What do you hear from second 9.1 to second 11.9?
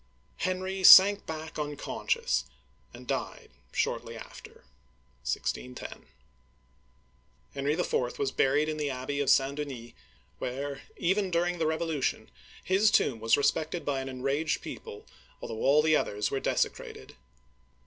of St. Denis, where, even during the